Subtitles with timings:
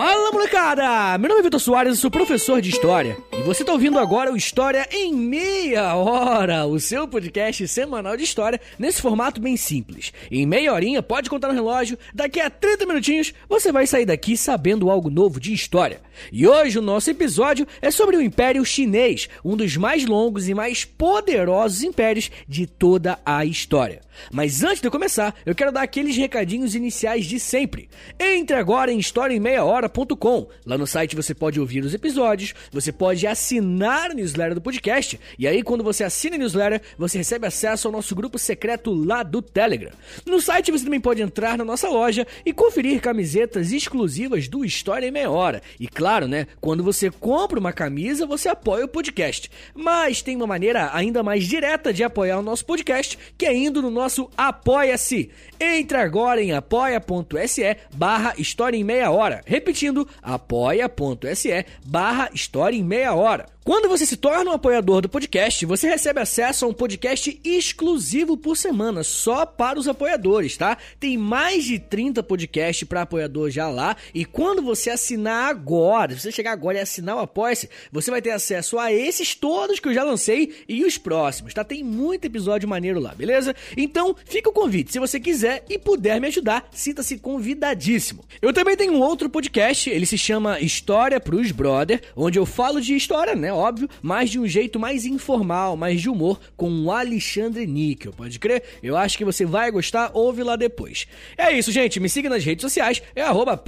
[0.00, 1.18] Fala molecada!
[1.18, 3.18] Meu nome é Vitor Soares, eu sou professor de História.
[3.40, 8.22] E você está ouvindo agora o História em Meia Hora, o seu podcast semanal de
[8.22, 10.12] História, nesse formato bem simples.
[10.30, 14.36] Em meia horinha, pode contar no relógio, daqui a 30 minutinhos você vai sair daqui
[14.36, 16.02] sabendo algo novo de História.
[16.30, 20.52] E hoje o nosso episódio é sobre o Império Chinês, um dos mais longos e
[20.52, 24.02] mais poderosos impérios de toda a história.
[24.30, 27.88] Mas antes de começar, eu quero dar aqueles recadinhos iniciais de sempre.
[28.18, 30.48] Entre agora em historiaemmeiahora.com.
[30.66, 35.18] Lá no site você pode ouvir os episódios, você pode assinar a newsletter do podcast,
[35.38, 39.22] e aí quando você assina a newsletter, você recebe acesso ao nosso grupo secreto lá
[39.22, 39.92] do Telegram.
[40.26, 45.06] No site você também pode entrar na nossa loja e conferir camisetas exclusivas do História
[45.06, 45.62] em Meia Hora.
[45.78, 49.50] E claro, né, quando você compra uma camisa, você apoia o podcast.
[49.74, 53.80] Mas tem uma maneira ainda mais direta de apoiar o nosso podcast, que é indo
[53.80, 55.30] no nosso Apoia-se.
[55.58, 59.42] Entre agora em apoia.se barra História em Meia Hora.
[59.44, 63.46] Repetindo, apoia.se barra História em Meia Hora hora.
[63.62, 68.34] Quando você se torna um apoiador do podcast, você recebe acesso a um podcast exclusivo
[68.34, 70.78] por semana, só para os apoiadores, tá?
[70.98, 76.22] Tem mais de 30 podcasts para apoiador já lá, e quando você assinar agora, se
[76.22, 79.88] você chegar agora e assinar o Apoia-se, você vai ter acesso a esses todos que
[79.88, 81.62] eu já lancei e os próximos, tá?
[81.62, 83.54] Tem muito episódio maneiro lá, beleza?
[83.76, 88.24] Então, fica o convite, se você quiser e puder me ajudar, sinta-se convidadíssimo.
[88.40, 92.80] Eu também tenho um outro podcast, ele se chama História pros Brother, onde eu falo
[92.80, 93.49] de história, né?
[93.52, 98.12] Óbvio, mas de um jeito mais informal, mais de humor, com o Alexandre Níquel.
[98.12, 98.62] Pode crer?
[98.82, 101.06] Eu acho que você vai gostar, ouve lá depois.
[101.36, 102.00] É isso, gente.
[102.00, 103.60] Me siga nas redes sociais, é arroba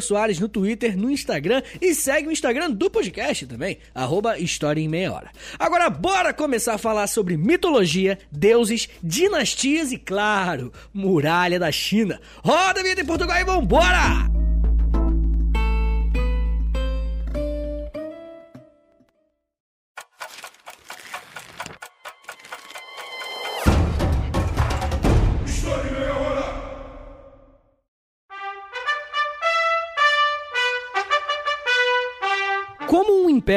[0.00, 4.88] Soares no Twitter, no Instagram e segue o Instagram do podcast também, arroba História em
[4.88, 5.30] Meia Hora.
[5.58, 12.20] Agora, bora começar a falar sobre mitologia, deuses, dinastias e, claro, muralha da China.
[12.42, 14.41] Roda a vida em Portugal e vambora!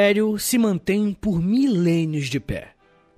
[0.05, 2.73] Império se mantém por milênios de pé?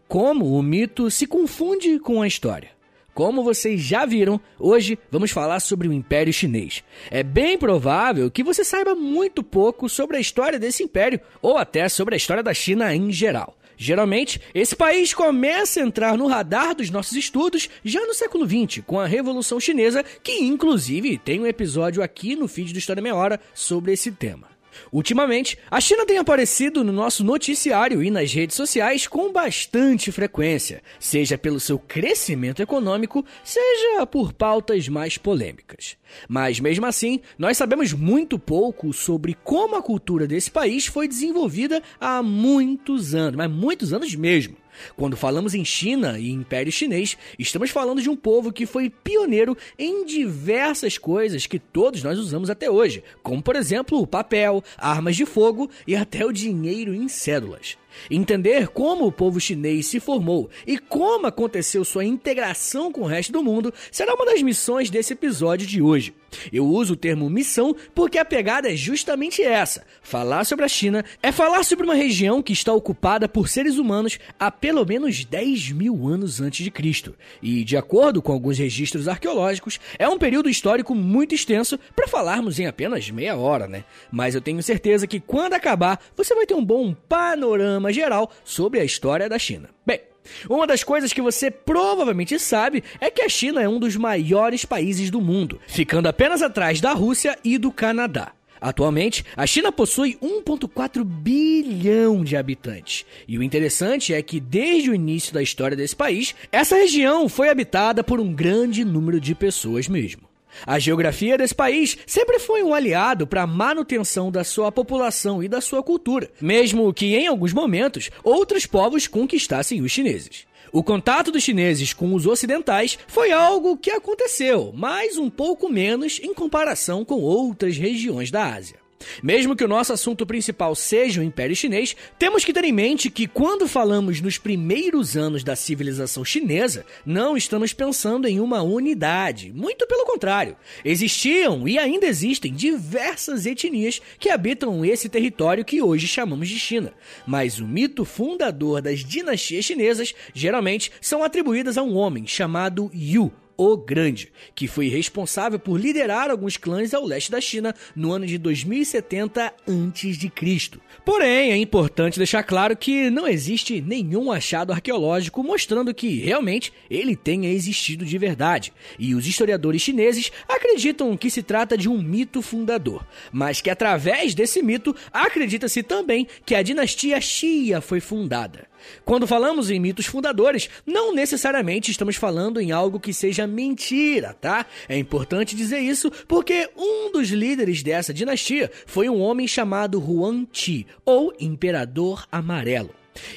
[0.07, 2.69] Como o mito se confunde com a história?
[3.13, 6.85] Como vocês já viram, hoje vamos falar sobre o Império Chinês.
[7.11, 11.89] É bem provável que você saiba muito pouco sobre a história desse império, ou até
[11.89, 13.57] sobre a história da China em geral.
[13.75, 18.81] Geralmente, esse país começa a entrar no radar dos nossos estudos já no século XX,
[18.87, 23.15] com a Revolução Chinesa, que inclusive tem um episódio aqui no feed do História Meia
[23.15, 24.56] Hora sobre esse tema.
[24.91, 30.81] Ultimamente, a China tem aparecido no nosso noticiário e nas redes sociais com bastante frequência,
[30.99, 35.97] seja pelo seu crescimento econômico, seja por pautas mais polêmicas.
[36.27, 41.81] Mas mesmo assim, nós sabemos muito pouco sobre como a cultura desse país foi desenvolvida
[41.99, 44.55] há muitos anos, mas muitos anos mesmo.
[44.95, 49.57] Quando falamos em China e Império Chinês, estamos falando de um povo que foi pioneiro
[49.77, 55.15] em diversas coisas que todos nós usamos até hoje, como por exemplo o papel, armas
[55.15, 57.77] de fogo e até o dinheiro em cédulas.
[58.09, 63.31] Entender como o povo chinês se formou e como aconteceu sua integração com o resto
[63.31, 66.13] do mundo será uma das missões desse episódio de hoje.
[66.51, 69.83] Eu uso o termo missão porque a pegada é justamente essa.
[70.01, 74.19] Falar sobre a China é falar sobre uma região que está ocupada por seres humanos
[74.39, 77.15] há pelo menos 10 mil anos antes de Cristo.
[77.41, 82.59] E, de acordo com alguns registros arqueológicos, é um período histórico muito extenso para falarmos
[82.59, 83.83] em apenas meia hora, né?
[84.11, 88.79] Mas eu tenho certeza que quando acabar, você vai ter um bom panorama geral sobre
[88.79, 89.69] a história da China.
[89.85, 90.01] Bem,
[90.49, 94.65] uma das coisas que você provavelmente sabe é que a China é um dos maiores
[94.65, 98.31] países do mundo, ficando apenas atrás da Rússia e do Canadá.
[98.59, 103.05] Atualmente, a China possui 1,4 bilhão de habitantes.
[103.27, 107.49] E o interessante é que, desde o início da história desse país, essa região foi
[107.49, 110.26] habitada por um grande número de pessoas mesmo.
[110.65, 115.47] A geografia desse país sempre foi um aliado para a manutenção da sua população e
[115.47, 120.45] da sua cultura, mesmo que em alguns momentos outros povos conquistassem os chineses.
[120.71, 126.19] O contato dos chineses com os ocidentais foi algo que aconteceu, mas um pouco menos
[126.21, 128.86] em comparação com outras regiões da Ásia.
[129.21, 133.09] Mesmo que o nosso assunto principal seja o Império Chinês, temos que ter em mente
[133.09, 139.51] que quando falamos nos primeiros anos da civilização chinesa, não estamos pensando em uma unidade.
[139.53, 140.55] Muito pelo contrário.
[140.83, 146.93] Existiam e ainda existem diversas etnias que habitam esse território que hoje chamamos de China.
[147.25, 153.31] Mas o mito fundador das dinastias chinesas geralmente são atribuídas a um homem chamado Yu
[153.57, 158.25] o Grande, que foi responsável por liderar alguns clãs ao leste da China no ano
[158.25, 160.71] de 2070 a.C.
[161.03, 167.15] Porém, é importante deixar claro que não existe nenhum achado arqueológico mostrando que realmente ele
[167.15, 172.41] tenha existido de verdade, e os historiadores chineses acreditam que se trata de um mito
[172.41, 178.67] fundador, mas que através desse mito acredita-se também que a dinastia Xia foi fundada.
[179.05, 184.65] Quando falamos em mitos fundadores, não necessariamente estamos falando em algo que seja mentira, tá?
[184.87, 190.47] É importante dizer isso porque um dos líderes dessa dinastia foi um homem chamado Huang
[190.51, 192.91] Ti, ou Imperador Amarelo.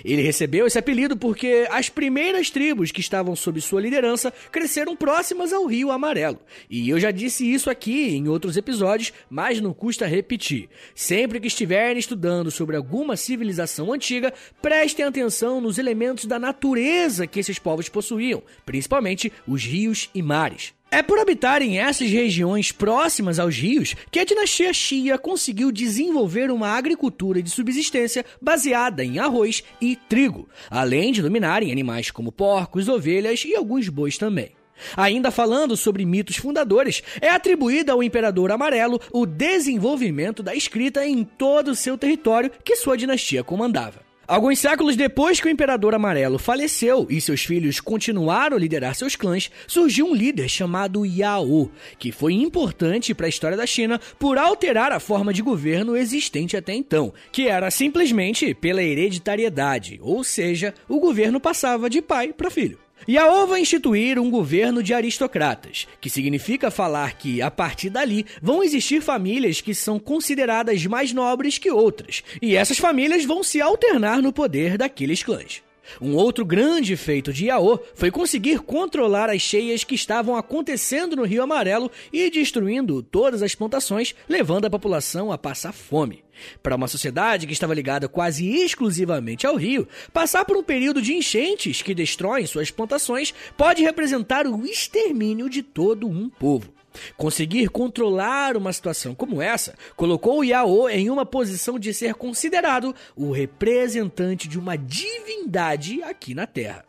[0.05, 5.53] Ele recebeu esse apelido porque as primeiras tribos que estavam sob sua liderança cresceram próximas
[5.53, 6.38] ao Rio Amarelo.
[6.69, 10.69] E eu já disse isso aqui em outros episódios, mas não custa repetir.
[10.94, 17.41] Sempre que estiverem estudando sobre alguma civilização antiga, prestem atenção nos elementos da natureza que
[17.41, 20.73] esses povos possuíam, principalmente os rios e mares.
[20.92, 26.70] É por habitarem essas regiões próximas aos rios que a dinastia Xia conseguiu desenvolver uma
[26.70, 33.44] agricultura de subsistência baseada em arroz e trigo, além de dominarem animais como porcos, ovelhas
[33.44, 34.50] e alguns bois também.
[34.96, 41.22] Ainda falando sobre mitos fundadores, é atribuído ao Imperador Amarelo o desenvolvimento da escrita em
[41.22, 44.10] todo o seu território que sua dinastia comandava.
[44.31, 49.17] Alguns séculos depois que o Imperador Amarelo faleceu e seus filhos continuaram a liderar seus
[49.17, 51.69] clãs, surgiu um líder chamado Yao,
[51.99, 56.56] que foi importante para a história da China por alterar a forma de governo existente
[56.56, 62.53] até então, que era simplesmente pela hereditariedade, ou seja, o governo passava de pai para
[62.53, 62.79] filho.
[63.08, 68.62] Yao vai instituir um governo de aristocratas, que significa falar que, a partir dali, vão
[68.62, 74.20] existir famílias que são consideradas mais nobres que outras, e essas famílias vão se alternar
[74.23, 75.62] no poder daqueles clãs.
[76.00, 81.25] Um outro grande feito de Yao foi conseguir controlar as cheias que estavam acontecendo no
[81.25, 86.22] Rio Amarelo e destruindo todas as plantações, levando a população a passar fome.
[86.62, 91.14] Para uma sociedade que estava ligada quase exclusivamente ao rio, passar por um período de
[91.14, 96.80] enchentes que destroem suas plantações pode representar o extermínio de todo um povo.
[97.16, 103.31] Conseguir controlar uma situação como essa colocou Yao em uma posição de ser considerado o
[103.31, 106.84] representante de uma divindade aqui na Terra.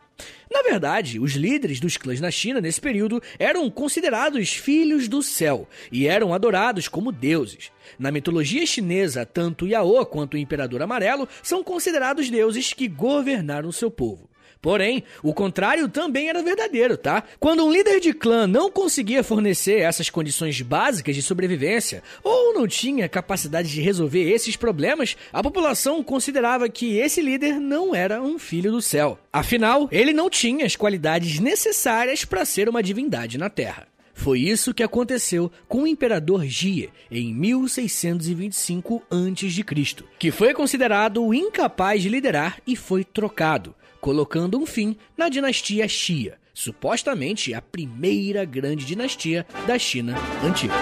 [0.52, 5.66] Na verdade, os líderes dos clãs na China nesse período eram considerados filhos do céu
[5.90, 7.72] e eram adorados como deuses.
[7.98, 13.90] Na mitologia chinesa, tanto Yao quanto o Imperador Amarelo são considerados deuses que governaram seu
[13.90, 14.31] povo.
[14.62, 17.24] Porém, o contrário também era verdadeiro, tá?
[17.40, 22.68] Quando um líder de clã não conseguia fornecer essas condições básicas de sobrevivência ou não
[22.68, 28.38] tinha capacidade de resolver esses problemas, a população considerava que esse líder não era um
[28.38, 29.18] filho do céu.
[29.32, 33.88] Afinal, ele não tinha as qualidades necessárias para ser uma divindade na Terra.
[34.14, 42.02] Foi isso que aconteceu com o imperador Jie em 1625 a.C., que foi considerado incapaz
[42.02, 48.84] de liderar e foi trocado, colocando um fim na dinastia Xia, supostamente a primeira grande
[48.84, 50.74] dinastia da China antiga.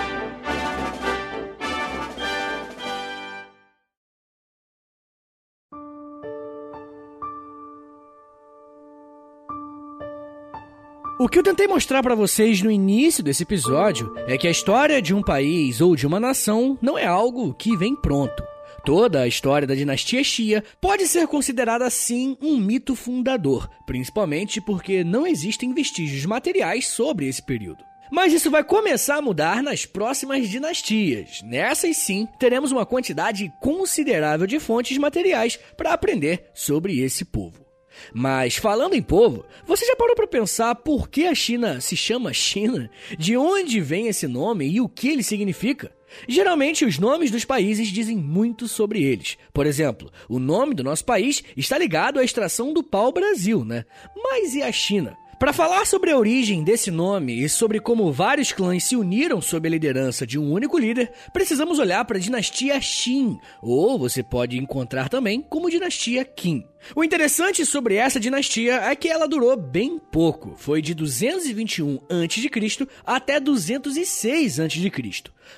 [11.21, 15.03] O que eu tentei mostrar para vocês no início desse episódio é que a história
[15.03, 18.50] de um país ou de uma nação não é algo que vem pronto.
[18.85, 25.05] Toda a história da dinastia Xia pode ser considerada assim um mito fundador, principalmente porque
[25.05, 27.85] não existem vestígios materiais sobre esse período.
[28.11, 31.43] Mas isso vai começar a mudar nas próximas dinastias.
[31.43, 37.65] Nessas sim, teremos uma quantidade considerável de fontes materiais para aprender sobre esse povo.
[38.13, 42.33] Mas falando em povo, você já parou para pensar por que a China se chama
[42.33, 42.91] China?
[43.17, 45.93] De onde vem esse nome e o que ele significa?
[46.29, 49.37] Geralmente, os nomes dos países dizem muito sobre eles.
[49.53, 53.85] Por exemplo, o nome do nosso país está ligado à extração do pau-brasil, né?
[54.17, 55.17] Mas e a China?
[55.41, 59.67] Para falar sobre a origem desse nome e sobre como vários clãs se uniram sob
[59.67, 64.59] a liderança de um único líder, precisamos olhar para a dinastia Qin, ou você pode
[64.59, 66.63] encontrar também como dinastia Qin.
[66.95, 70.55] O interessante sobre essa dinastia é que ela durou bem pouco.
[70.57, 72.89] Foi de 221 a.C.
[73.07, 74.91] até 206 a.C.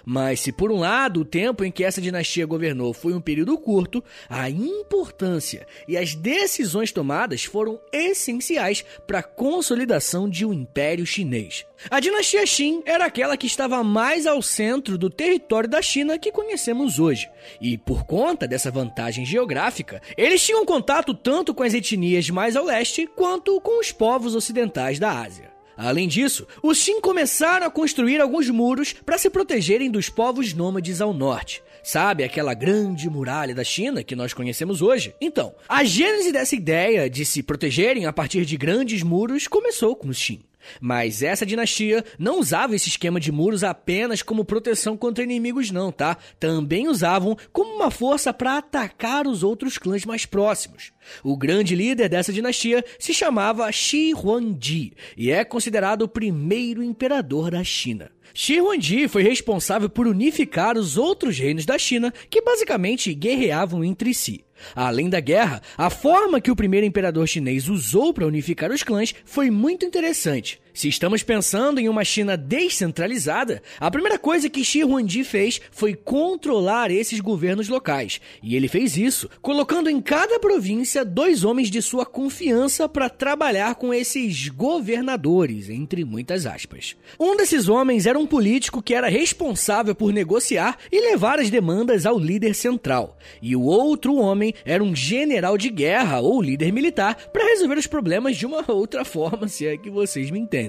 [0.05, 3.57] Mas se por um lado o tempo em que essa dinastia governou foi um período
[3.59, 11.07] curto, a importância e as decisões tomadas foram essenciais para a consolidação de um império
[11.07, 11.65] chinês.
[11.91, 16.31] A dinastia Qin era aquela que estava mais ao centro do território da China que
[16.31, 17.29] conhecemos hoje.
[17.61, 22.65] E por conta dessa vantagem geográfica, eles tinham contato tanto com as etnias mais ao
[22.65, 25.51] leste quanto com os povos ocidentais da Ásia.
[25.77, 31.01] Além disso, os Qin começaram a construir alguns muros para se protegerem dos povos nômades
[31.01, 31.63] ao norte.
[31.83, 35.15] Sabe aquela grande muralha da China que nós conhecemos hoje?
[35.21, 40.09] Então, a gênese dessa ideia de se protegerem a partir de grandes muros começou com
[40.09, 40.41] os Qin.
[40.81, 45.93] Mas essa dinastia não usava esse esquema de muros apenas como proteção contra inimigos, não,
[45.93, 46.17] tá?
[46.39, 50.93] Também usavam como uma força para atacar os outros clãs mais próximos.
[51.23, 57.51] O grande líder dessa dinastia se chamava Shi Huangdi e é considerado o primeiro imperador
[57.51, 58.11] da China.
[58.35, 64.15] Shi Huangdi foi responsável por unificar os outros reinos da China que basicamente guerreavam entre
[64.15, 64.45] si.
[64.75, 69.15] Além da guerra, a forma que o primeiro imperador chinês usou para unificar os clãs
[69.25, 70.61] foi muito interessante.
[70.75, 75.95] Se estamos pensando em uma China descentralizada, a primeira coisa que Xi Huangdi fez foi
[75.95, 78.23] controlar esses governos locais.
[78.43, 83.75] E ele fez isso colocando em cada província dois homens de sua confiança para trabalhar
[83.75, 86.97] com esses governadores, entre muitas aspas.
[87.21, 92.07] Um desses homens era um político que era responsável por negociar e levar as demandas
[92.07, 93.19] ao líder central.
[93.43, 97.87] E o outro homem era um general de guerra ou líder militar para resolver os
[97.87, 100.62] problemas de uma outra forma, se é que vocês me entendem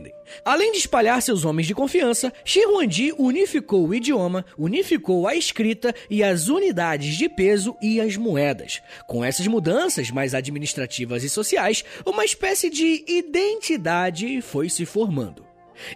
[0.44, 5.94] Além de espalhar seus homens de confiança, Shi Huangdi unificou o idioma, unificou a escrita
[6.10, 8.82] e as unidades de peso e as moedas.
[9.08, 15.46] Com essas mudanças mais administrativas e sociais, uma espécie de identidade foi se formando.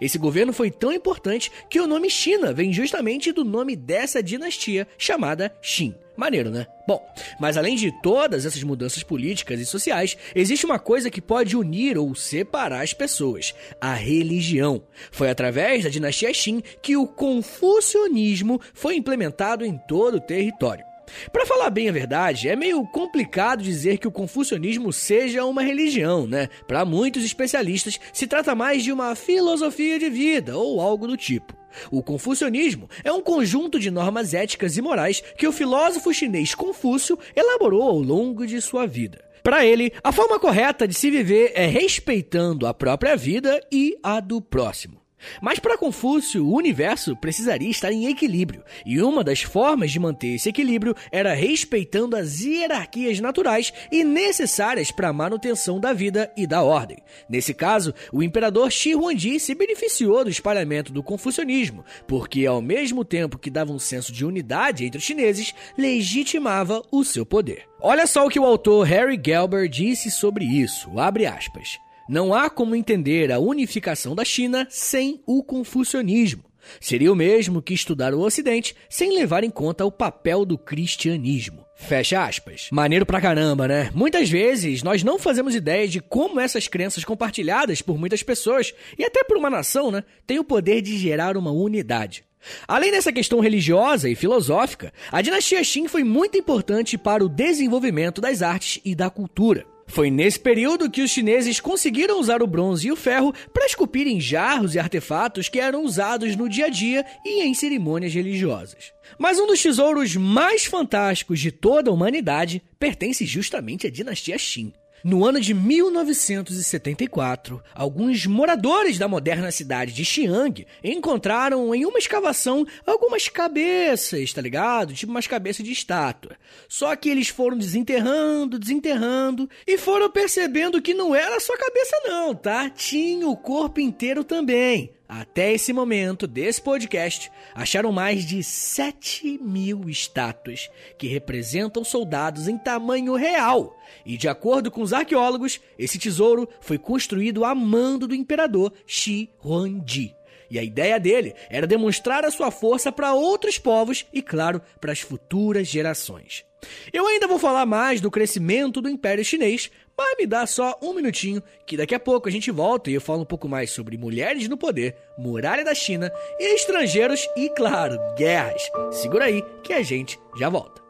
[0.01, 4.87] Esse governo foi tão importante que o nome China vem justamente do nome dessa dinastia
[4.97, 5.95] chamada Qin.
[6.17, 6.65] Maneiro, né?
[6.87, 7.07] Bom,
[7.39, 11.95] mas além de todas essas mudanças políticas e sociais, existe uma coisa que pode unir
[11.95, 14.81] ou separar as pessoas: a religião.
[15.11, 20.83] Foi através da dinastia Qin que o confucionismo foi implementado em todo o território.
[21.31, 26.27] Para falar bem a verdade, é meio complicado dizer que o confucionismo seja uma religião,
[26.27, 26.49] né?
[26.67, 31.55] Para muitos especialistas, se trata mais de uma filosofia de vida ou algo do tipo.
[31.91, 37.17] O confucionismo é um conjunto de normas éticas e morais que o filósofo chinês Confúcio
[37.35, 39.23] elaborou ao longo de sua vida.
[39.43, 44.19] Para ele, a forma correta de se viver é respeitando a própria vida e a
[44.19, 45.06] do próximo.
[45.41, 50.35] Mas para Confúcio, o universo precisaria estar em equilíbrio, e uma das formas de manter
[50.35, 56.45] esse equilíbrio era respeitando as hierarquias naturais e necessárias para a manutenção da vida e
[56.45, 56.97] da ordem.
[57.29, 63.03] Nesse caso, o imperador Shi Huangdi se beneficiou do espalhamento do confucionismo, porque ao mesmo
[63.03, 67.65] tempo que dava um senso de unidade entre os chineses, legitimava o seu poder.
[67.79, 71.79] Olha só o que o autor Harry Gelber disse sobre isso, abre aspas.
[72.09, 76.45] Não há como entender a unificação da China sem o confucionismo.
[76.79, 81.65] Seria o mesmo que estudar o Ocidente sem levar em conta o papel do cristianismo.
[81.75, 82.69] Fecha aspas.
[82.71, 83.91] Maneiro pra caramba, né?
[83.93, 89.03] Muitas vezes nós não fazemos ideia de como essas crenças compartilhadas por muitas pessoas e
[89.03, 92.25] até por uma nação, né, têm o poder de gerar uma unidade.
[92.67, 98.21] Além dessa questão religiosa e filosófica, a dinastia Qin foi muito importante para o desenvolvimento
[98.21, 99.65] das artes e da cultura.
[99.87, 104.05] Foi nesse período que os chineses conseguiram usar o bronze e o ferro para esculpir
[104.05, 108.91] em jarros e artefatos que eram usados no dia a dia e em cerimônias religiosas.
[109.17, 114.73] Mas um dos tesouros mais fantásticos de toda a humanidade pertence justamente à dinastia Qin.
[115.07, 122.67] No ano de 1974, alguns moradores da moderna cidade de Xi'an encontraram em uma escavação
[122.85, 124.93] algumas cabeças, tá ligado?
[124.93, 126.35] Tipo umas cabeças de estátua.
[126.67, 132.35] Só que eles foram desenterrando, desenterrando e foram percebendo que não era só cabeça não,
[132.35, 132.69] tá?
[132.69, 134.96] Tinha o corpo inteiro também.
[135.07, 142.57] Até esse momento desse podcast, acharam mais de 7 mil estátuas que representam soldados em
[142.57, 143.79] tamanho real.
[144.05, 149.29] E de acordo com os arqueólogos, esse tesouro foi construído a mando do imperador Shi
[149.43, 150.13] Huangdi.
[150.49, 154.91] E a ideia dele era demonstrar a sua força para outros povos e, claro, para
[154.91, 156.45] as futuras gerações.
[156.91, 160.93] Eu ainda vou falar mais do crescimento do Império Chinês, mas me dá só um
[160.93, 163.97] minutinho que daqui a pouco a gente volta e eu falo um pouco mais sobre
[163.97, 168.61] mulheres no poder, muralha da China, estrangeiros e, claro, guerras.
[168.91, 170.86] Segura aí que a gente já volta.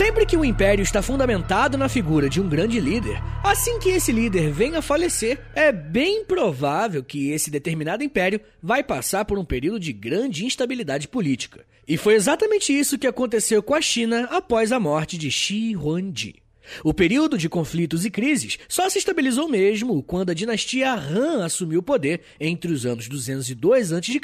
[0.00, 4.10] Sempre que um império está fundamentado na figura de um grande líder, assim que esse
[4.10, 9.44] líder venha a falecer, é bem provável que esse determinado império vai passar por um
[9.44, 11.66] período de grande instabilidade política.
[11.86, 16.36] E foi exatamente isso que aconteceu com a China após a morte de Shi Huangdi.
[16.84, 21.80] O período de conflitos e crises só se estabilizou mesmo quando a dinastia Han assumiu
[21.80, 24.20] o poder entre os anos 202 a.C.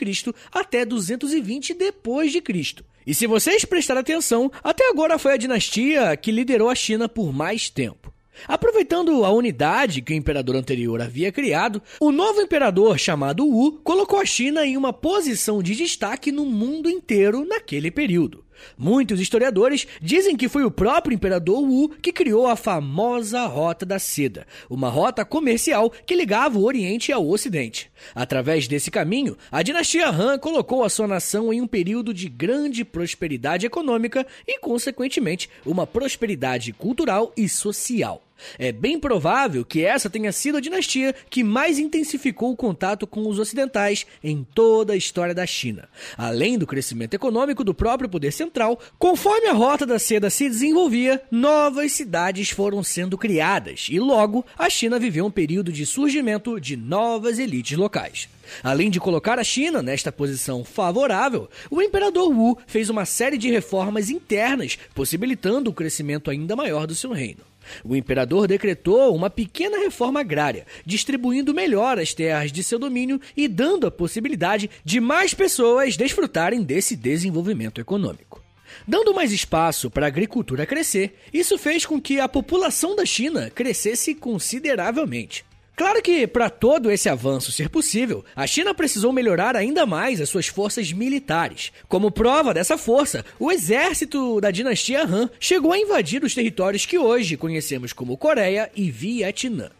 [0.52, 2.84] até 220 d.C.
[3.06, 7.32] E se vocês prestarem atenção, até agora foi a dinastia que liderou a China por
[7.32, 8.12] mais tempo.
[8.46, 14.20] Aproveitando a unidade que o imperador anterior havia criado, o novo imperador chamado Wu colocou
[14.20, 18.45] a China em uma posição de destaque no mundo inteiro naquele período.
[18.76, 23.98] Muitos historiadores dizem que foi o próprio imperador Wu que criou a famosa Rota da
[23.98, 27.90] Seda, uma rota comercial que ligava o Oriente ao Ocidente.
[28.14, 32.84] Através desse caminho, a dinastia Han colocou a sua nação em um período de grande
[32.84, 38.25] prosperidade econômica e, consequentemente, uma prosperidade cultural e social.
[38.58, 43.28] É bem provável que essa tenha sido a dinastia que mais intensificou o contato com
[43.28, 45.88] os ocidentais em toda a história da China.
[46.16, 51.22] Além do crescimento econômico do próprio poder central, conforme a Rota da Seda se desenvolvia,
[51.30, 56.76] novas cidades foram sendo criadas e logo a China viveu um período de surgimento de
[56.76, 58.28] novas elites locais.
[58.62, 63.50] Além de colocar a China nesta posição favorável, o imperador Wu fez uma série de
[63.50, 67.40] reformas internas, possibilitando o crescimento ainda maior do seu reino.
[67.84, 73.48] O imperador decretou uma pequena reforma agrária, distribuindo melhor as terras de seu domínio e
[73.48, 78.42] dando a possibilidade de mais pessoas desfrutarem desse desenvolvimento econômico.
[78.86, 83.50] Dando mais espaço para a agricultura crescer, isso fez com que a população da China
[83.50, 85.44] crescesse consideravelmente.
[85.76, 90.30] Claro que, para todo esse avanço ser possível, a China precisou melhorar ainda mais as
[90.30, 91.70] suas forças militares.
[91.86, 96.98] Como prova dessa força, o exército da dinastia Han chegou a invadir os territórios que
[96.98, 99.70] hoje conhecemos como Coreia e Vietnã.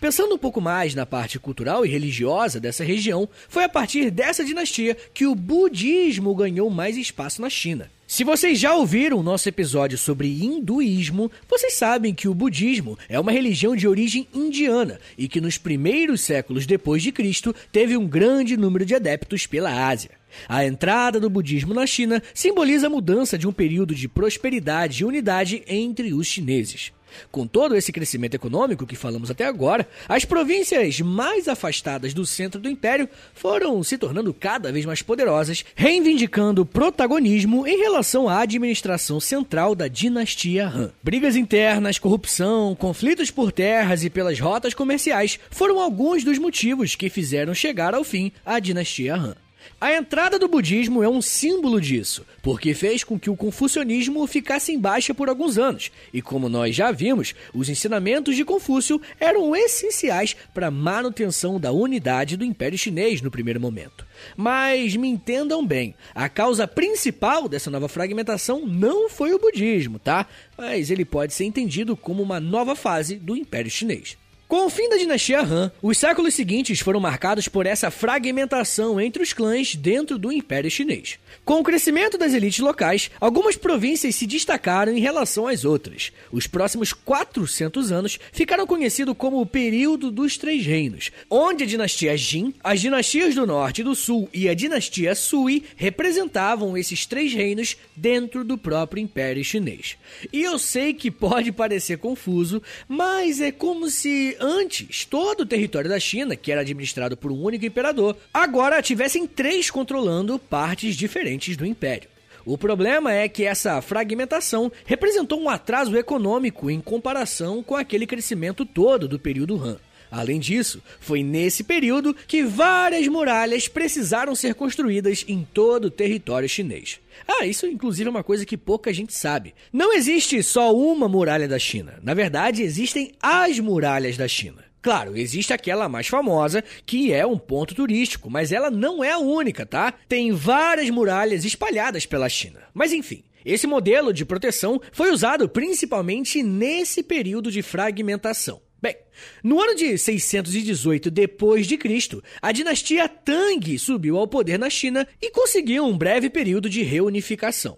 [0.00, 4.44] Pensando um pouco mais na parte cultural e religiosa dessa região, foi a partir dessa
[4.44, 7.88] dinastia que o budismo ganhou mais espaço na China.
[8.06, 13.18] Se vocês já ouviram o nosso episódio sobre hinduísmo, vocês sabem que o budismo é
[13.18, 18.06] uma religião de origem indiana e que nos primeiros séculos depois de Cristo teve um
[18.06, 20.12] grande número de adeptos pela Ásia.
[20.48, 25.04] A entrada do budismo na China simboliza a mudança de um período de prosperidade e
[25.04, 26.92] unidade entre os chineses.
[27.30, 32.60] Com todo esse crescimento econômico que falamos até agora, as províncias mais afastadas do centro
[32.60, 39.20] do império foram se tornando cada vez mais poderosas, reivindicando protagonismo em relação à administração
[39.20, 40.90] central da dinastia Han.
[41.02, 47.08] Brigas internas, corrupção, conflitos por terras e pelas rotas comerciais foram alguns dos motivos que
[47.08, 49.45] fizeram chegar ao fim a dinastia Han.
[49.80, 54.72] A entrada do budismo é um símbolo disso, porque fez com que o confucionismo ficasse
[54.72, 59.54] em baixa por alguns anos, e como nós já vimos, os ensinamentos de Confúcio eram
[59.54, 64.06] essenciais para a manutenção da unidade do Império Chinês no primeiro momento.
[64.36, 70.26] Mas me entendam bem, a causa principal dessa nova fragmentação não foi o budismo, tá?
[70.56, 74.16] Mas ele pode ser entendido como uma nova fase do Império Chinês.
[74.48, 79.20] Com o fim da dinastia Han, os séculos seguintes foram marcados por essa fragmentação entre
[79.20, 81.18] os clãs dentro do Império Chinês.
[81.44, 86.12] Com o crescimento das elites locais, algumas províncias se destacaram em relação às outras.
[86.30, 92.16] Os próximos 400 anos ficaram conhecidos como o período dos Três Reinos, onde a dinastia
[92.16, 97.32] Jin, as dinastias do Norte e do Sul e a dinastia Sui representavam esses três
[97.32, 99.96] reinos dentro do próprio Império Chinês.
[100.32, 105.88] E eu sei que pode parecer confuso, mas é como se antes todo o território
[105.88, 111.56] da China, que era administrado por um único imperador, agora tivessem três controlando partes diferentes
[111.56, 112.08] do império.
[112.44, 118.64] O problema é que essa fragmentação representou um atraso econômico em comparação com aquele crescimento
[118.64, 119.78] todo do período Han.
[120.10, 126.48] Além disso, foi nesse período que várias muralhas precisaram ser construídas em todo o território
[126.48, 127.00] chinês.
[127.26, 129.54] Ah, isso inclusive é uma coisa que pouca gente sabe.
[129.72, 131.98] Não existe só uma muralha da China.
[132.02, 134.64] Na verdade, existem as muralhas da China.
[134.86, 139.18] Claro, existe aquela mais famosa, que é um ponto turístico, mas ela não é a
[139.18, 139.92] única, tá?
[140.08, 142.60] Tem várias muralhas espalhadas pela China.
[142.72, 148.60] Mas enfim, esse modelo de proteção foi usado principalmente nesse período de fragmentação.
[148.86, 148.96] Bem,
[149.42, 155.08] no ano de 618 depois de Cristo, a dinastia Tang subiu ao poder na China
[155.20, 157.76] e conseguiu um breve período de reunificação.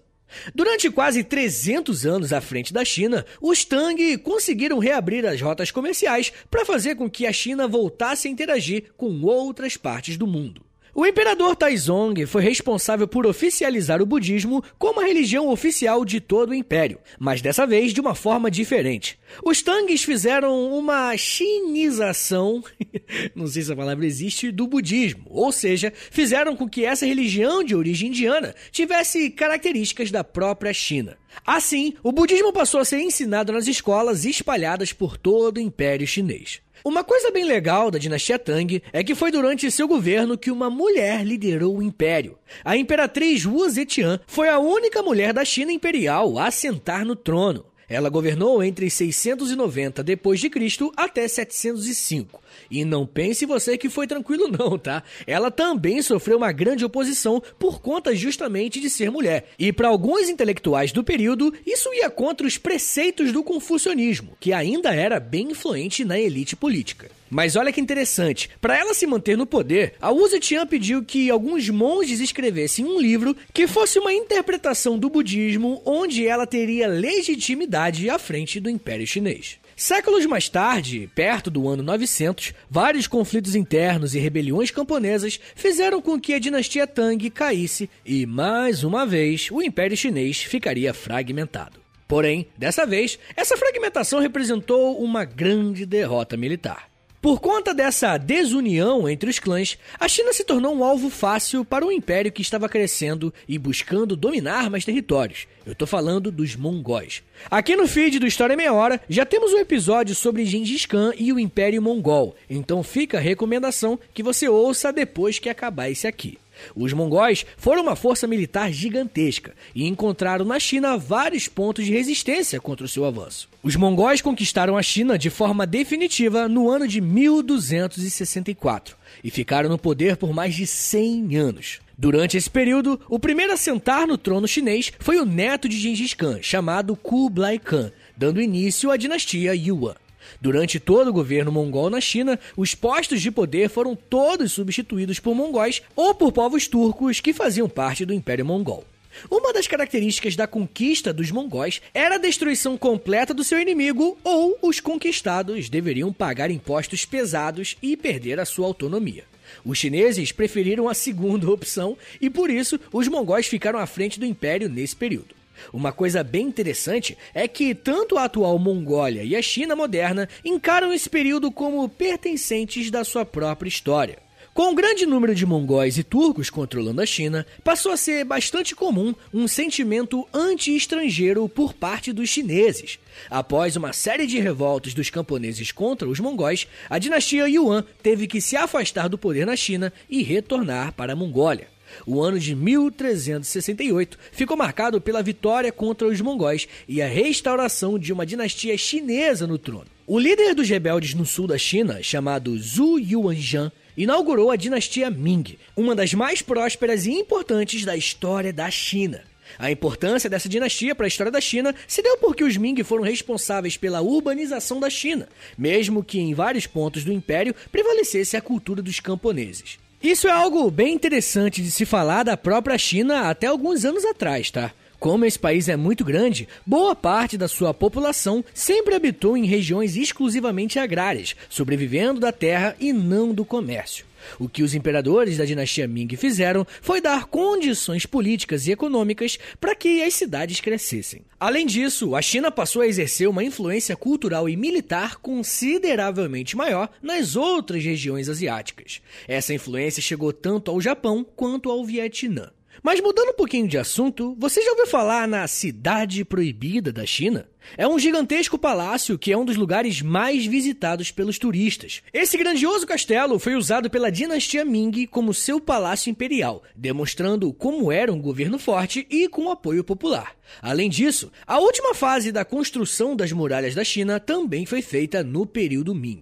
[0.53, 6.31] Durante quase 300 anos à frente da China, os Tang conseguiram reabrir as rotas comerciais
[6.51, 10.68] para fazer com que a China voltasse a interagir com outras partes do mundo.
[10.99, 16.49] O imperador Taizong foi responsável por oficializar o budismo como a religião oficial de todo
[16.49, 19.17] o império, mas dessa vez de uma forma diferente.
[19.41, 22.61] Os Tangs fizeram uma chinização,
[23.33, 27.63] não sei se a palavra existe, do budismo, ou seja, fizeram com que essa religião
[27.63, 31.17] de origem indiana tivesse características da própria China.
[31.45, 36.59] Assim, o budismo passou a ser ensinado nas escolas espalhadas por todo o Império Chinês.
[36.89, 40.71] Uma coisa bem legal da dinastia Tang é que foi durante seu governo que uma
[40.71, 42.35] mulher liderou o império.
[42.65, 47.63] A imperatriz Wu Zetian foi a única mulher da China imperial a sentar no trono.
[47.87, 52.41] Ela governou entre 690 depois de Cristo até 705.
[52.69, 55.03] E não pense você que foi tranquilo não, tá?
[55.25, 59.49] Ela também sofreu uma grande oposição por conta justamente de ser mulher.
[59.57, 64.93] E para alguns intelectuais do período, isso ia contra os preceitos do confucionismo, que ainda
[64.93, 67.09] era bem influente na elite política.
[67.29, 71.29] Mas olha que interessante, para ela se manter no poder, a Wu Zetian pediu que
[71.29, 78.09] alguns monges escrevessem um livro que fosse uma interpretação do budismo onde ela teria legitimidade
[78.09, 79.59] à frente do Império Chinês.
[79.79, 86.19] Séculos mais tarde, perto do ano 900, vários conflitos internos e rebeliões camponesas fizeram com
[86.19, 91.79] que a dinastia Tang caísse e, mais uma vez, o Império Chinês ficaria fragmentado.
[92.09, 96.88] Porém, dessa vez, essa fragmentação representou uma grande derrota militar.
[97.21, 101.85] Por conta dessa desunião entre os clãs, a China se tornou um alvo fácil para
[101.85, 105.45] um império que estava crescendo e buscando dominar mais territórios.
[105.65, 107.21] Eu tô falando dos mongóis.
[107.51, 111.33] Aqui no feed do História Meia Hora já temos um episódio sobre Gengis Khan e
[111.33, 116.37] o Império Mongol, então fica a recomendação que você ouça depois que acabar esse aqui.
[116.75, 122.59] Os mongóis foram uma força militar gigantesca e encontraram na China vários pontos de resistência
[122.59, 123.49] contra o seu avanço.
[123.61, 129.77] Os mongóis conquistaram a China de forma definitiva no ano de 1264 e ficaram no
[129.77, 131.79] poder por mais de 100 anos.
[131.97, 136.13] Durante esse período, o primeiro a sentar no trono chinês foi o neto de Gengis
[136.13, 139.95] Khan, chamado Kublai Khan, dando início à dinastia Yuan.
[140.41, 145.35] Durante todo o governo mongol na China, os postos de poder foram todos substituídos por
[145.35, 148.85] mongóis ou por povos turcos que faziam parte do Império Mongol.
[149.29, 154.57] Uma das características da conquista dos mongóis era a destruição completa do seu inimigo ou
[154.61, 159.25] os conquistados deveriam pagar impostos pesados e perder a sua autonomia.
[159.65, 164.25] Os chineses preferiram a segunda opção e por isso os mongóis ficaram à frente do
[164.25, 165.38] império nesse período.
[165.71, 170.93] Uma coisa bem interessante é que tanto a atual Mongólia e a China moderna encaram
[170.93, 174.29] esse período como pertencentes da sua própria história.
[174.59, 178.75] Com um grande número de mongóis e turcos controlando a China, passou a ser bastante
[178.75, 182.99] comum um sentimento anti-estrangeiro por parte dos chineses.
[183.29, 188.41] Após uma série de revoltas dos camponeses contra os mongóis, a dinastia Yuan teve que
[188.41, 191.69] se afastar do poder na China e retornar para a Mongólia.
[192.05, 198.13] O ano de 1368 ficou marcado pela vitória contra os mongóis e a restauração de
[198.13, 199.87] uma dinastia chinesa no trono.
[200.07, 205.57] O líder dos rebeldes no sul da China, chamado Zhu Yuanzhang, inaugurou a dinastia Ming,
[205.75, 209.21] uma das mais prósperas e importantes da história da China.
[209.57, 213.03] A importância dessa dinastia para a história da China se deu porque os Ming foram
[213.03, 218.81] responsáveis pela urbanização da China, mesmo que em vários pontos do império prevalecesse a cultura
[218.81, 219.79] dos camponeses.
[220.01, 224.49] Isso é algo bem interessante de se falar da própria China até alguns anos atrás,
[224.49, 224.71] tá?
[224.99, 229.95] Como esse país é muito grande, boa parte da sua população sempre habitou em regiões
[229.95, 234.05] exclusivamente agrárias, sobrevivendo da terra e não do comércio.
[234.37, 239.73] O que os imperadores da dinastia Ming fizeram foi dar condições políticas e econômicas para
[239.73, 241.21] que as cidades crescessem.
[241.39, 247.37] Além disso, a China passou a exercer uma influência cultural e militar consideravelmente maior nas
[247.37, 249.01] outras regiões asiáticas.
[249.25, 252.51] Essa influência chegou tanto ao Japão quanto ao Vietnã.
[252.81, 257.47] Mas mudando um pouquinho de assunto, você já ouviu falar na Cidade Proibida da China?
[257.77, 262.01] É um gigantesco palácio que é um dos lugares mais visitados pelos turistas.
[262.13, 268.11] Esse grandioso castelo foi usado pela dinastia Ming como seu palácio imperial, demonstrando como era
[268.11, 270.35] um governo forte e com apoio popular.
[270.61, 275.45] Além disso, a última fase da construção das muralhas da China também foi feita no
[275.45, 276.21] período Ming.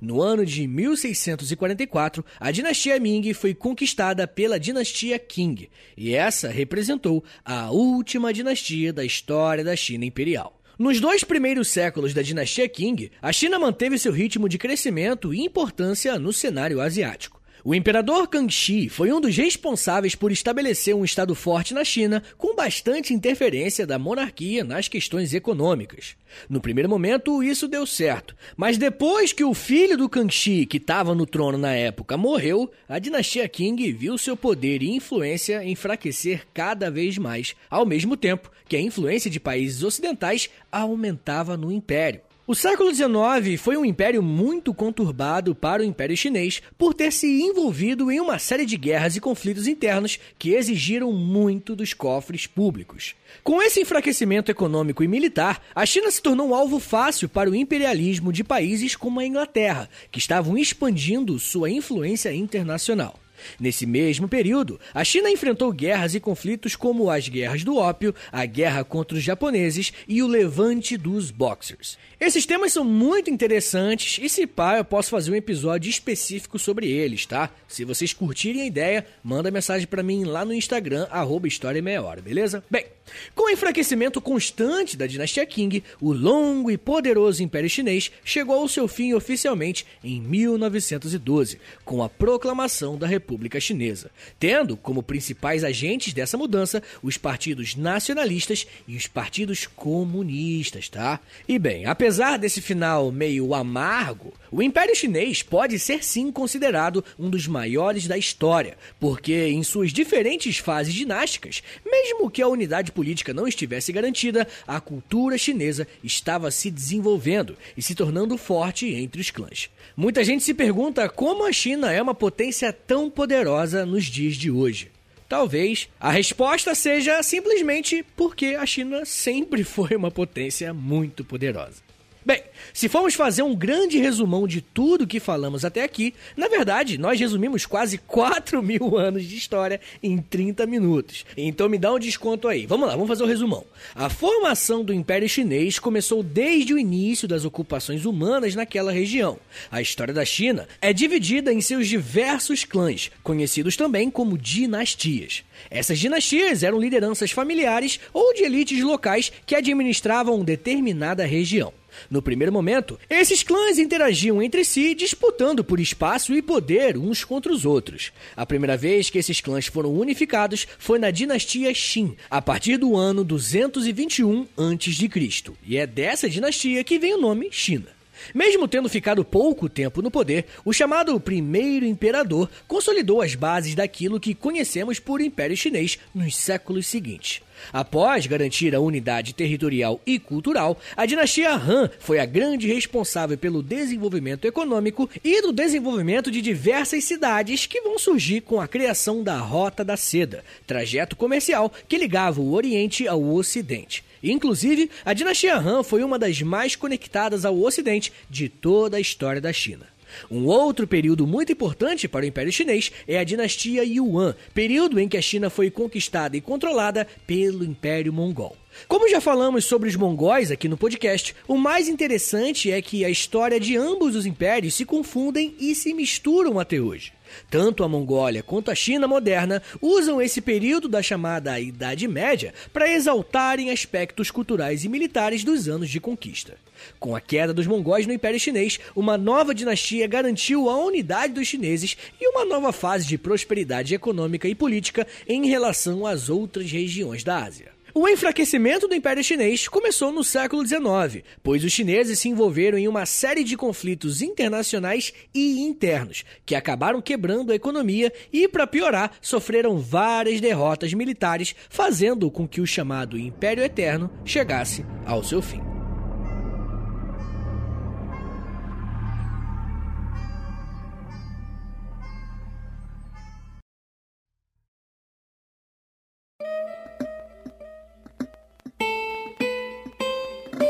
[0.00, 7.24] No ano de 1644, a dinastia Ming foi conquistada pela dinastia Qing, e essa representou
[7.44, 10.58] a última dinastia da história da China imperial.
[10.78, 15.44] Nos dois primeiros séculos da dinastia Qing, a China manteve seu ritmo de crescimento e
[15.44, 17.37] importância no cenário asiático.
[17.68, 22.56] O imperador Kangxi foi um dos responsáveis por estabelecer um estado forte na China, com
[22.56, 26.16] bastante interferência da monarquia nas questões econômicas.
[26.48, 31.14] No primeiro momento, isso deu certo, mas depois que o filho do Kangxi, que estava
[31.14, 36.90] no trono na época, morreu, a dinastia Qing viu seu poder e influência enfraquecer cada
[36.90, 42.22] vez mais, ao mesmo tempo que a influência de países ocidentais aumentava no império.
[42.48, 47.26] O século XIX foi um império muito conturbado para o Império Chinês por ter se
[47.42, 53.14] envolvido em uma série de guerras e conflitos internos que exigiram muito dos cofres públicos.
[53.44, 57.54] Com esse enfraquecimento econômico e militar, a China se tornou um alvo fácil para o
[57.54, 63.20] imperialismo de países como a Inglaterra, que estavam expandindo sua influência internacional.
[63.58, 68.44] Nesse mesmo período, a China enfrentou guerras e conflitos como as guerras do ópio, a
[68.44, 71.98] guerra contra os japoneses e o levante dos Boxers.
[72.20, 76.90] Esses temas são muito interessantes e se pá, eu posso fazer um episódio específico sobre
[76.90, 77.50] eles, tá?
[77.68, 82.02] Se vocês curtirem a ideia, manda mensagem para mim lá no Instagram, arroba História Meia
[82.02, 82.64] Hora, beleza?
[82.68, 82.86] Bem,
[83.34, 88.68] com o enfraquecimento constante da dinastia Qing, o longo e poderoso Império Chinês chegou ao
[88.68, 93.27] seu fim oficialmente em 1912, com a proclamação da República
[93.60, 101.20] Chinesa, tendo como principais agentes dessa mudança os partidos nacionalistas e os partidos comunistas, tá?
[101.48, 107.28] E bem, apesar desse final meio amargo, o Império Chinês pode ser sim considerado um
[107.28, 113.34] dos maiores da história, porque em suas diferentes fases dinásticas, mesmo que a unidade política
[113.34, 119.30] não estivesse garantida, a cultura chinesa estava se desenvolvendo e se tornando forte entre os
[119.30, 119.68] clãs.
[119.96, 124.48] Muita gente se pergunta como a China é uma potência tão poderosa nos dias de
[124.48, 124.92] hoje.
[125.28, 131.87] Talvez a resposta seja simplesmente porque a China sempre foi uma potência muito poderosa.
[132.28, 132.42] Bem,
[132.74, 137.18] se formos fazer um grande resumão de tudo que falamos até aqui, na verdade, nós
[137.18, 141.24] resumimos quase 4 mil anos de história em 30 minutos.
[141.38, 142.66] Então me dá um desconto aí.
[142.66, 143.64] Vamos lá, vamos fazer o um resumão.
[143.94, 149.38] A formação do Império Chinês começou desde o início das ocupações humanas naquela região.
[149.70, 155.44] A história da China é dividida em seus diversos clãs, conhecidos também como dinastias.
[155.70, 161.72] Essas dinastias eram lideranças familiares ou de elites locais que administravam determinada região.
[162.10, 167.52] No primeiro momento, esses clãs interagiam entre si, disputando por espaço e poder uns contra
[167.52, 168.12] os outros.
[168.36, 172.96] A primeira vez que esses clãs foram unificados foi na dinastia Qin, a partir do
[172.96, 177.97] ano 221 a.C., e é dessa dinastia que vem o nome China.
[178.34, 184.20] Mesmo tendo ficado pouco tempo no poder, o chamado primeiro imperador consolidou as bases daquilo
[184.20, 187.40] que conhecemos por Império Chinês nos séculos seguintes.
[187.72, 193.62] Após garantir a unidade territorial e cultural, a dinastia Han foi a grande responsável pelo
[193.62, 199.38] desenvolvimento econômico e do desenvolvimento de diversas cidades que vão surgir com a criação da
[199.38, 204.04] Rota da Seda, trajeto comercial que ligava o Oriente ao Ocidente.
[204.22, 209.40] Inclusive, a dinastia Han foi uma das mais conectadas ao Ocidente de toda a história
[209.40, 209.86] da China.
[210.30, 215.08] Um outro período muito importante para o Império Chinês é a dinastia Yuan, período em
[215.08, 218.56] que a China foi conquistada e controlada pelo Império Mongol.
[218.86, 223.10] Como já falamos sobre os mongóis aqui no podcast, o mais interessante é que a
[223.10, 227.12] história de ambos os impérios se confundem e se misturam até hoje.
[227.50, 232.92] Tanto a Mongólia quanto a China moderna usam esse período da chamada Idade Média para
[232.92, 236.56] exaltarem aspectos culturais e militares dos anos de conquista.
[236.98, 241.46] Com a queda dos mongóis no Império Chinês, uma nova dinastia garantiu a unidade dos
[241.46, 247.24] chineses e uma nova fase de prosperidade econômica e política em relação às outras regiões
[247.24, 247.77] da Ásia.
[248.00, 252.86] O enfraquecimento do Império Chinês começou no século XIX, pois os chineses se envolveram em
[252.86, 259.10] uma série de conflitos internacionais e internos, que acabaram quebrando a economia e, para piorar,
[259.20, 265.67] sofreram várias derrotas militares, fazendo com que o chamado Império Eterno chegasse ao seu fim.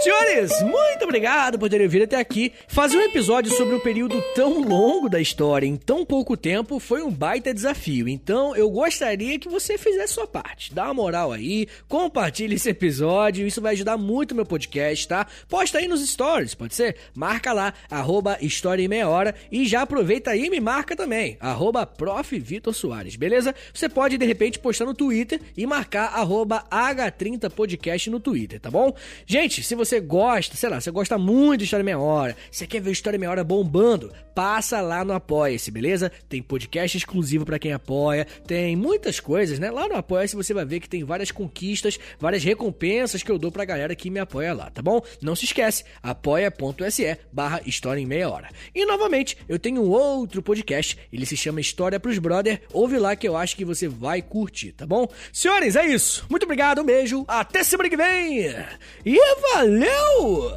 [0.08, 2.50] Senhores, muito obrigado por terem vindo até aqui.
[2.66, 7.02] Fazer um episódio sobre um período tão longo da história em tão pouco tempo foi
[7.02, 8.08] um baita desafio.
[8.08, 10.72] Então, eu gostaria que você fizesse sua parte.
[10.72, 15.26] Dá uma moral aí, compartilhe esse episódio, isso vai ajudar muito meu podcast, tá?
[15.46, 16.96] Posta aí nos stories, pode ser?
[17.14, 21.36] Marca lá, arroba História em Meia Hora e já aproveita aí e me marca também,
[21.38, 22.38] arroba Prof.
[22.38, 23.54] Vitor Soares, beleza?
[23.74, 28.96] Você pode, de repente, postar no Twitter e marcar arroba H30podcast no Twitter, tá bom?
[29.26, 32.80] Gente, se você gosta, sei lá, você gosta muito de História Meia Hora, você quer
[32.80, 36.12] ver História Meia Hora bombando, passa lá no Apoia-se, beleza?
[36.28, 39.70] Tem podcast exclusivo para quem apoia, tem muitas coisas, né?
[39.70, 43.50] Lá no Apoia-se você vai ver que tem várias conquistas, várias recompensas que eu dou
[43.50, 45.00] pra galera que me apoia lá, tá bom?
[45.20, 48.48] Não se esquece, apoia.se barra História em Meia Hora.
[48.74, 53.26] E novamente, eu tenho outro podcast, ele se chama História pros Brother, ouve lá que
[53.26, 55.08] eu acho que você vai curtir, tá bom?
[55.32, 56.26] Senhores, é isso.
[56.30, 58.48] Muito obrigado, um beijo, até semana que vem
[59.04, 59.18] e
[59.54, 59.87] valeu!
[59.90, 60.52] Hello!